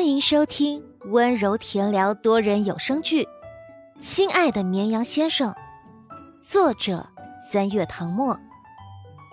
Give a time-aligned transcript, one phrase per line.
[0.00, 3.24] 欢迎收听温柔甜聊多人有声剧
[4.00, 5.52] 《亲爱的绵羊先生》，
[6.40, 7.06] 作者
[7.52, 8.40] 三月唐末，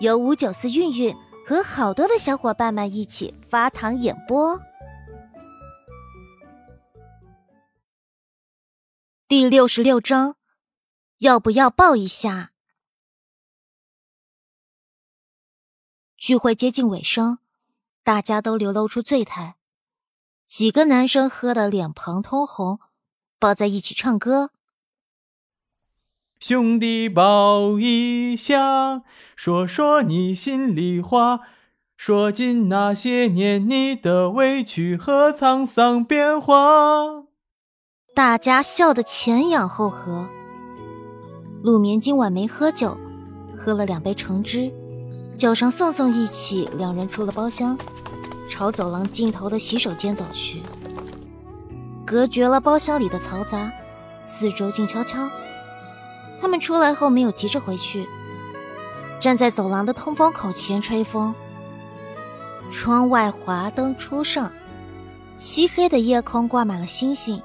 [0.02, 1.16] 由五九四韵韵
[1.48, 4.60] 和好多的小伙伴们一起发糖演播。
[9.30, 10.36] 第六十六章，
[11.20, 12.52] 要不要抱一下？
[16.18, 17.40] 聚会接近尾声，
[18.04, 19.57] 大家都流露出醉态。
[20.48, 22.80] 几个男生喝得脸庞通红，
[23.38, 24.52] 抱在一起唱歌。
[26.40, 29.04] 兄弟抱一下，
[29.36, 31.42] 说说你心里话，
[31.98, 37.26] 说尽那些年你的委屈和沧桑变化。
[38.16, 40.30] 大家笑得前仰后合。
[41.62, 42.98] 陆眠今晚没喝酒，
[43.54, 44.72] 喝了两杯橙汁，
[45.38, 47.78] 叫上宋宋一起，两人出了包厢。
[48.50, 50.64] 朝走廊尽头的洗手间走去，
[52.06, 53.72] 隔绝了包厢里的嘈杂，
[54.16, 55.30] 四周静悄悄。
[56.40, 58.08] 他们出来后没有急着回去，
[59.20, 61.34] 站在走廊的通风口前吹风。
[62.70, 64.52] 窗外华灯初上，
[65.36, 67.42] 漆黑的夜空挂满了星星，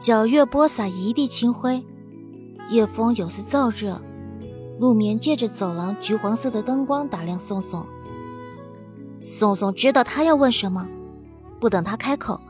[0.00, 1.84] 皎月播洒一地清辉，
[2.68, 4.00] 夜风有丝燥热。
[4.78, 7.86] 陆眠借着走廊橘黄色的灯光打量宋宋。
[9.20, 10.88] 宋宋知道他要问什么，
[11.60, 12.40] 不等他开口，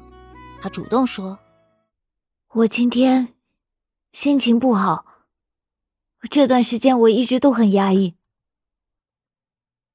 [0.60, 1.36] 他主动说
[2.54, 3.34] ：“我今天
[4.12, 5.04] 心情不好，
[6.30, 8.14] 这段时间我一直都很压抑。”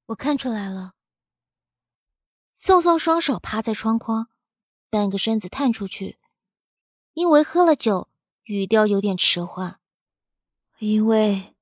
[0.07, 0.95] 我看出来了。
[2.51, 4.27] 宋宋双手趴在窗框，
[4.89, 6.17] 半个身子探出去，
[7.13, 8.09] 因为喝了酒，
[8.43, 9.79] 语调有点迟缓。
[10.79, 11.55] 因为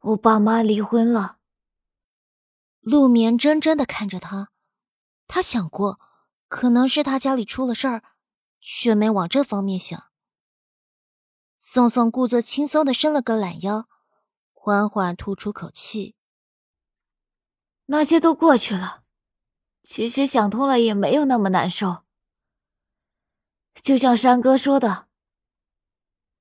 [0.00, 1.38] 我爸妈离婚了。
[2.84, 4.50] 陆眠怔怔的看着他，
[5.26, 5.98] 他想过，
[6.48, 8.02] 可能是他家里出了事儿，
[8.60, 10.10] 却没往这方面想。
[11.56, 13.88] 宋宋故作轻松的伸了个懒腰，
[14.52, 16.14] 缓缓吐出口气
[17.86, 19.02] ：“那些都过去了，
[19.82, 22.04] 其实想通了也没有那么难受。
[23.76, 25.08] 就像山哥说的，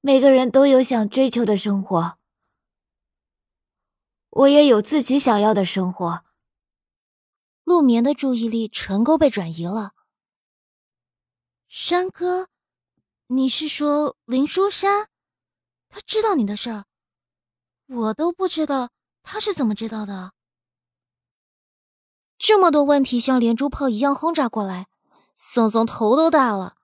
[0.02, 2.18] 每个人都有想追求的生活，
[4.30, 6.26] 我也有自己想要的生活。”
[7.64, 9.94] 陆眠的注意力成功被转移了。
[11.68, 12.50] 山哥，
[13.28, 15.08] 你是说林书山？
[15.90, 16.86] 他知道你的事儿，
[17.88, 18.90] 我都不知道
[19.22, 20.34] 他是怎么知道的。
[22.38, 24.88] 这么多问题像连珠炮一样轰炸过来，
[25.34, 26.76] 宋松头都大了，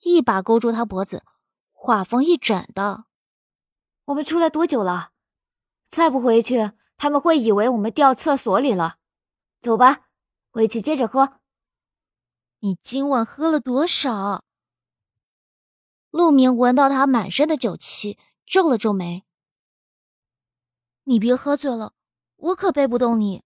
[0.00, 1.22] 一把勾住他脖子，
[1.72, 3.04] 话锋一转道
[4.06, 5.10] ：“我们出来多久了？
[5.88, 8.96] 再不回去，他们会以为我们掉厕所里了。
[9.60, 10.06] 走吧。”
[10.52, 11.40] 回去接着喝。
[12.60, 14.44] 你今晚喝了多少？
[16.10, 19.24] 陆明闻到他满身的酒气，皱了皱眉。
[21.04, 21.94] 你别喝醉了，
[22.36, 23.42] 我可背不动你。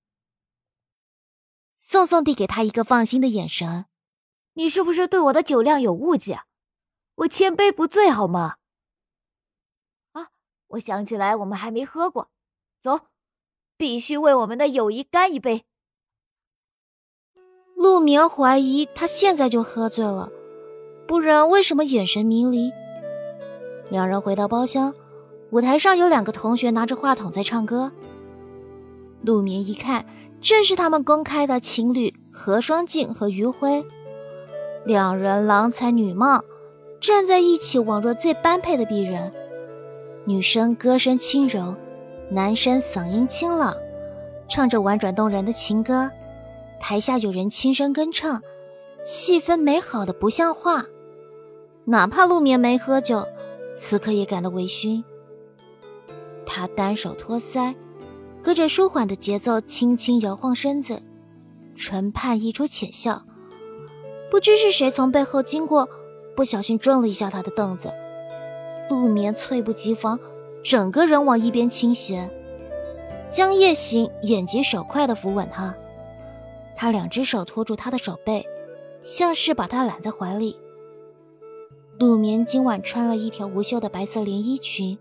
[1.76, 3.86] 宋宋递给他一个放心的眼神。
[4.54, 6.40] 你是不是对我的酒量有误解？
[7.14, 8.56] 我千杯不醉，好吗？
[10.10, 10.30] 啊，
[10.66, 12.32] 我想起来，我们还没喝过。
[12.80, 13.08] 走，
[13.76, 15.64] 必须为我们的友谊干一杯。
[17.76, 20.30] 陆眠怀疑他现在就喝醉了，
[21.06, 22.72] 不然为什么眼神迷离？
[23.90, 24.94] 两人回到包厢，
[25.50, 27.92] 舞台上有两个同学拿着话筒在唱歌。
[29.20, 30.06] 陆眠一看，
[30.40, 33.84] 正是他们公开的情侣何双静和余辉，
[34.86, 36.42] 两人郎才女貌，
[36.98, 39.30] 站在一起宛若最般配的璧人。
[40.24, 41.74] 女生歌声轻柔，
[42.30, 43.76] 男生嗓音清朗，
[44.48, 46.10] 唱着婉转动人的情歌。
[46.80, 48.42] 台下有人轻声跟唱，
[49.04, 50.86] 气氛美好的不像话。
[51.86, 53.26] 哪怕陆眠没喝酒，
[53.74, 55.02] 此刻也感到微醺。
[56.44, 57.74] 他单手托腮，
[58.42, 61.02] 跟着舒缓的节奏轻轻摇晃身子，
[61.76, 63.22] 唇畔溢出浅笑。
[64.30, 65.88] 不知是谁从背后经过，
[66.34, 67.92] 不小心撞了一下他的凳子。
[68.90, 70.18] 陆眠猝不及防，
[70.62, 72.30] 整个人往一边倾斜。
[73.28, 75.74] 江夜行眼疾手快地扶稳他。
[76.76, 78.46] 他两只手托住他的手背，
[79.02, 80.56] 像是把他揽在怀里。
[81.98, 84.98] 陆眠今晚穿了一条无袖的白色连衣裙，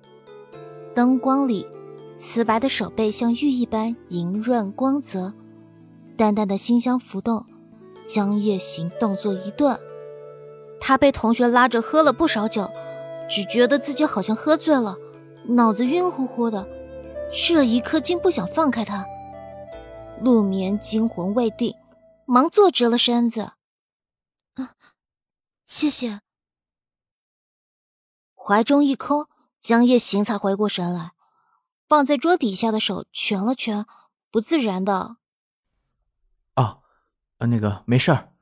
[0.94, 1.68] 灯光里，
[2.16, 5.34] 瓷白的手背像玉一般莹润光泽，
[6.16, 7.46] 淡淡的馨香浮动。
[8.08, 9.80] 江夜行动作一顿，
[10.80, 12.70] 他被同学拉着喝了不少酒，
[13.28, 14.96] 只觉得自己好像喝醉了，
[15.48, 16.68] 脑子晕乎乎的，
[17.34, 19.04] 这一刻竟不想放开他。
[20.26, 21.76] 陆眠惊魂未定，
[22.26, 23.52] 忙坐直了身子。
[24.56, 24.74] 啊，
[25.68, 26.22] 谢谢。
[28.34, 29.28] 怀中一空，
[29.62, 31.12] 江夜行才回过神来，
[31.88, 33.86] 放在桌底下的手蜷了蜷，
[34.32, 35.18] 不自然的
[36.58, 36.82] ：“哦，
[37.38, 38.34] 呃，那个没事儿，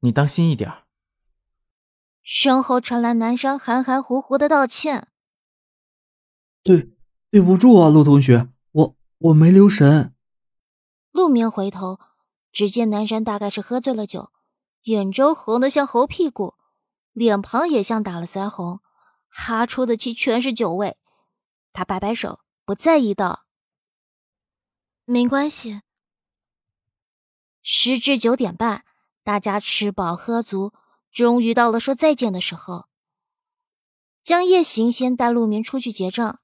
[0.00, 0.70] 你当心一点。”
[2.22, 5.08] 身后传来男生含含糊糊的道歉
[6.62, 6.90] ：“对，
[7.30, 10.11] 对不住啊，陆同学，我我没留神。”
[11.12, 12.00] 陆明回头，
[12.50, 14.32] 只见南山大概是喝醉了酒，
[14.82, 16.54] 眼周红的像猴屁股，
[17.12, 18.80] 脸庞也像打了腮红，
[19.28, 20.96] 哈出的气全是酒味。
[21.72, 23.44] 他摆摆手，不在意道
[25.04, 25.82] ：“没关系。”
[27.62, 28.84] 时至九点半，
[29.22, 30.72] 大家吃饱喝足。
[31.12, 32.86] 终于到了说再见的时候。
[34.22, 36.40] 江夜行先带陆明出去结账，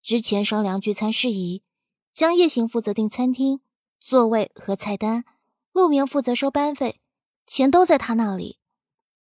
[0.00, 1.64] 之前商量聚餐事宜，
[2.12, 3.60] 江夜行负责订餐厅、
[4.06, 5.24] 座位和菜单，
[5.72, 7.00] 陆明负责收班费，
[7.46, 8.60] 钱都在他那里。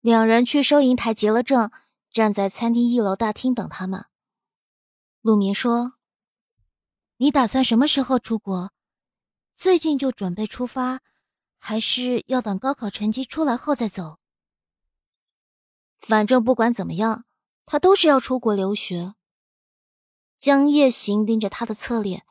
[0.01, 1.71] 两人去收银台结了账，
[2.11, 4.07] 站在餐厅一楼大厅等他们。
[5.21, 5.93] 陆明说
[7.19, 8.73] ：“你打算什么时候出国？
[9.55, 11.01] 最近就准备出发，
[11.59, 14.19] 还是要等高考成绩出来后再走？”
[15.97, 17.25] 反正不管怎么样，
[17.65, 19.15] 他都是要出国留学。
[20.37, 22.27] 江夜行盯着他的侧脸，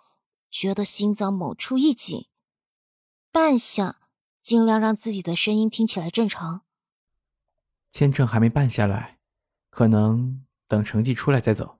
[0.55, 2.29] 觉得心脏某处一紧，
[3.29, 3.95] 半晌，
[4.41, 6.61] 尽量让自己的声音听起来正常。
[7.91, 9.19] 签证还没办下来，
[9.69, 11.79] 可能等成绩出来再走。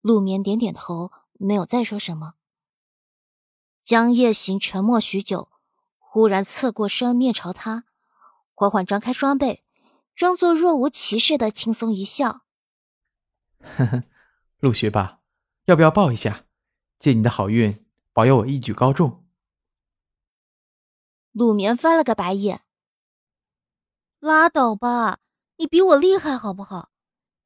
[0.00, 2.34] 陆眠点点头，没有再说什么。
[3.82, 5.48] 江夜行沉默许久，
[6.00, 7.84] 忽然侧过身面朝他，
[8.52, 9.62] 缓缓张开双臂。
[10.16, 12.42] 装作若无其事的轻松一笑，
[13.60, 14.02] 呵呵，
[14.58, 15.20] 陆学霸，
[15.66, 16.47] 要不要抱一下？
[16.98, 19.24] 借你的好运，保佑我一举高中。
[21.32, 22.62] 陆眠翻了个白眼，
[24.18, 25.20] 拉倒吧，
[25.56, 26.90] 你比我厉害好不好？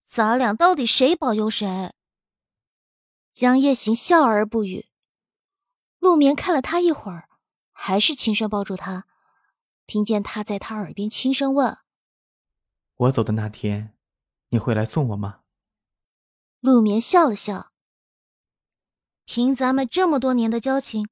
[0.06, 1.92] 咱俩到底谁保佑谁？
[3.32, 4.88] 江夜行笑而不语。
[5.98, 7.28] 陆眠看了他一会儿，
[7.72, 9.06] 还是轻声抱住他，
[9.86, 11.78] 听见他在他耳边轻声问。
[12.96, 13.96] 我走的那天，
[14.48, 15.40] 你会来送我吗？
[16.60, 17.71] 陆眠笑了笑。
[19.34, 21.08] 凭咱们这么多年的交情，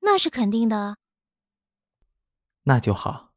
[0.00, 0.96] 那是肯定的。
[2.64, 3.30] 那就好。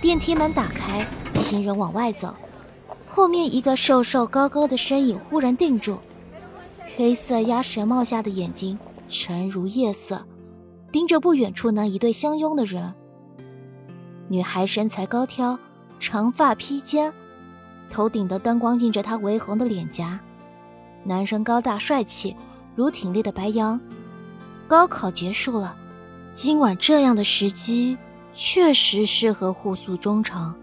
[0.00, 2.34] 电梯门打开，行人往外走，
[3.10, 5.98] 后面一个瘦瘦高高的身影忽然定住，
[6.96, 8.78] 黑色鸭舌帽下的眼睛
[9.10, 10.26] 沉如夜色，
[10.90, 12.94] 盯着不远处那一对相拥的人。
[14.30, 15.58] 女孩身材高挑。
[15.98, 17.12] 长发披肩，
[17.90, 20.18] 头顶的灯光映着她微红的脸颊。
[21.04, 22.34] 男生高大帅气，
[22.80, 23.78] 如挺立的白杨。
[24.66, 25.76] 高考结束了，
[26.32, 27.98] 今晚这样的时机
[28.34, 30.56] 确实适合互诉衷肠。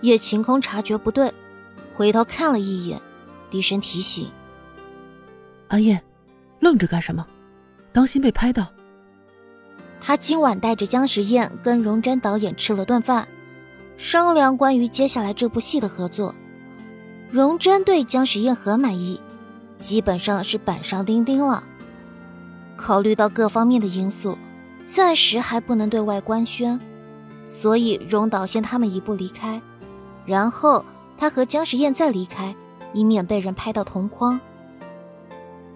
[0.00, 1.32] 叶晴空察觉不对，
[1.94, 3.00] 回头看了一眼，
[3.48, 4.28] 低声提醒
[5.68, 6.02] ：“阿燕，
[6.58, 7.24] 愣着干什么？
[7.92, 8.66] 当心被拍到。”
[10.02, 13.28] 他今晚带着姜时宴跟荣臻导演吃了顿饭。
[13.96, 16.34] 商量关于接下来这部戏的合作，
[17.30, 19.20] 荣臻对姜时宴很满意，
[19.78, 21.62] 基本上是板上钉钉了。
[22.76, 24.36] 考虑到各方面的因素，
[24.86, 26.80] 暂时还不能对外官宣，
[27.42, 29.60] 所以荣导先他们一步离开，
[30.24, 30.84] 然后
[31.16, 32.54] 他和姜时宴再离开，
[32.92, 34.38] 以免被人拍到同框。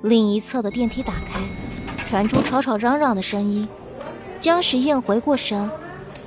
[0.03, 1.41] 另一侧的电梯打开，
[2.05, 3.69] 传出吵吵嚷嚷的声音，
[4.41, 5.71] 姜时宴回过神。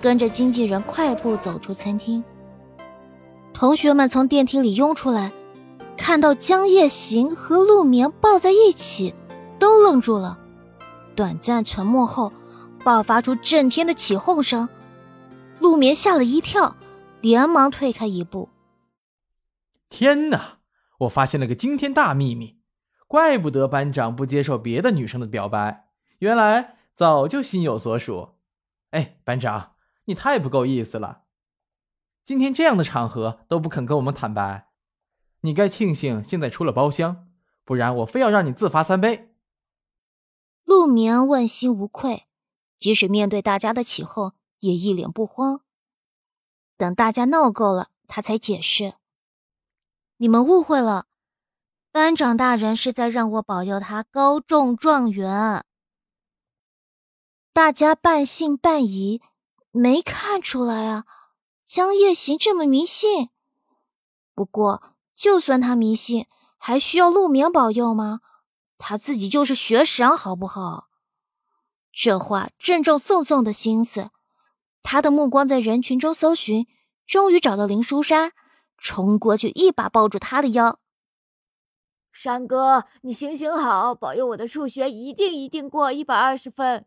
[0.01, 2.21] 跟着经纪人快步走出餐厅，
[3.53, 5.31] 同学们从电梯里拥出来，
[5.97, 9.13] 看到江夜行和陆眠抱在一起，
[9.59, 10.38] 都愣住了。
[11.15, 12.33] 短暂沉默后，
[12.83, 14.67] 爆发出震天的起哄声。
[15.59, 16.75] 陆眠吓了一跳，
[17.21, 18.50] 连忙退开一步。
[19.89, 20.57] 天哪！
[21.00, 22.57] 我发现了个惊天大秘密，
[23.07, 25.88] 怪不得班长不接受别的女生的表白，
[26.19, 28.29] 原来早就心有所属。
[28.91, 29.71] 哎，班长。
[30.05, 31.21] 你太不够意思了！
[32.25, 34.67] 今天这样的场合都不肯跟我们坦白，
[35.45, 37.27] 你该庆幸现在出了包厢，
[37.65, 39.35] 不然我非要让你自罚三杯。
[40.63, 42.27] 陆眠问心无愧，
[42.79, 45.62] 即使面对大家的起哄，也一脸不慌。
[46.77, 48.95] 等大家闹够了，他才解释
[50.17, 51.07] ：“你们误会了，
[51.91, 55.65] 班长大人是在让我保佑他高中状元。”
[57.51, 59.21] 大家半信半疑。
[59.75, 61.05] 没看出来啊，
[61.65, 63.29] 江夜行这么迷信。
[64.35, 66.27] 不过，就算他迷信，
[66.58, 68.22] 还需要陆明保佑吗？
[68.77, 70.89] 他自己就是学神，好不好？
[71.91, 74.10] 这话正中宋宋的心思，
[74.82, 76.65] 他的目光在人群中搜寻，
[77.05, 78.32] 终于找到林书山，
[78.77, 80.79] 冲过去一把抱住他的腰。
[82.12, 86.86] 山哥，你行行好，保佑我的数学一定一定过一百二十分，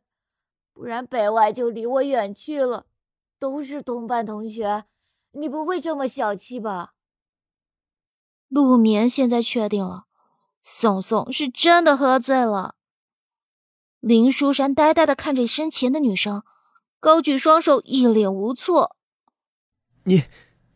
[0.73, 2.87] 不然北外就离我远去了。
[3.39, 4.87] 都是同班同学，
[5.33, 6.95] 你不会这么小气吧？
[8.49, 10.05] 陆眠现在确定了，
[10.61, 12.75] 宋宋是真的喝醉了。
[14.01, 16.43] 林书山呆呆的看着身前的女生，
[17.01, 18.97] 高举双手，一脸无措。
[20.05, 20.25] 你，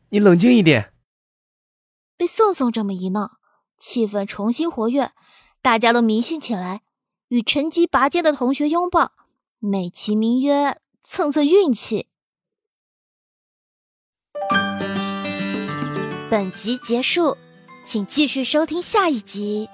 [0.08, 0.92] 你冷静一点。
[2.16, 3.38] 被宋宋这么一闹。
[3.78, 5.12] 气氛重新活跃，
[5.62, 6.82] 大家都迷信起来，
[7.28, 9.12] 与成绩拔尖的同学拥抱，
[9.58, 12.08] 美其名曰蹭蹭运气。
[16.30, 17.38] 本集结束，
[17.82, 19.68] 请继续收听下一集。